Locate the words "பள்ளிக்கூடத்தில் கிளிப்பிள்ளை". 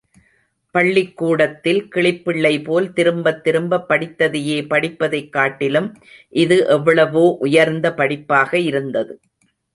0.75-2.63